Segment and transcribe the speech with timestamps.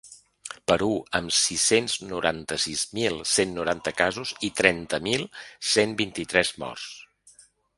[0.69, 0.87] Perú,
[1.19, 5.27] amb sis-cents noranta-sis mil cent noranta casos i trenta mil
[5.75, 7.47] cent vint-i-tres morts.